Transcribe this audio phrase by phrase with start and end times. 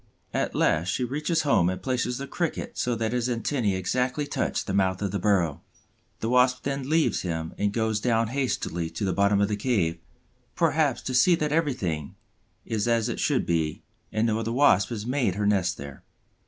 [0.33, 4.65] At last she reaches home and places the Cricket so that his antennæ exactly touch
[4.65, 5.61] the mouth of the burrow.
[6.21, 9.99] The Wasp then leaves him and goes down hastily to the bottom of the cave,
[10.55, 12.15] perhaps to see that everything
[12.65, 16.01] is as it should be and no other Wasp has made her nest there.